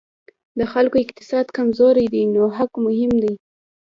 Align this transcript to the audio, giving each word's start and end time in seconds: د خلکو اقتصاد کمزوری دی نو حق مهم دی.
د 0.59 0.61
خلکو 0.73 0.95
اقتصاد 1.03 1.45
کمزوری 1.57 2.05
دی 2.13 2.23
نو 2.33 2.43
حق 2.57 2.71
مهم 2.85 3.13
دی. 3.23 3.33